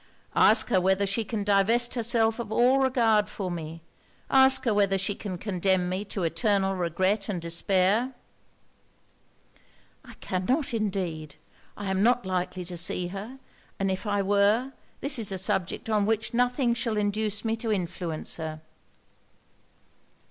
Ask 0.35 0.69
her 0.69 0.81
whether 0.81 1.05
she 1.05 1.23
can 1.23 1.43
divest 1.43 1.93
herself 1.93 2.39
of 2.39 2.51
all 2.51 2.79
regard 2.79 3.29
for 3.29 3.51
me? 3.51 3.83
ask 4.31 4.65
her 4.65 4.73
whether 4.73 4.97
she 4.97 5.13
can 5.13 5.37
condemn 5.37 5.89
me 5.89 6.03
to 6.05 6.23
eternal 6.23 6.73
regret 6.73 7.29
and 7.29 7.39
despair?' 7.39 8.15
'I 10.03 10.15
cannot 10.15 10.73
indeed. 10.73 11.35
I 11.77 11.91
am 11.91 12.01
not 12.01 12.25
likely 12.25 12.65
to 12.65 12.77
see 12.77 13.09
her; 13.09 13.37
and 13.77 13.91
if 13.91 14.07
I 14.07 14.23
were, 14.23 14.73
this 15.01 15.19
is 15.19 15.31
a 15.31 15.37
subject 15.37 15.87
on 15.87 16.07
which 16.07 16.33
nothing 16.33 16.73
shall 16.73 16.97
induce 16.97 17.45
me 17.45 17.55
to 17.57 17.71
influence 17.71 18.37
her.' 18.37 18.59